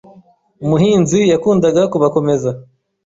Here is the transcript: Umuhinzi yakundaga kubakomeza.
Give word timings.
Umuhinzi 0.63 1.19
yakundaga 1.31 1.81
kubakomeza. 1.91 2.49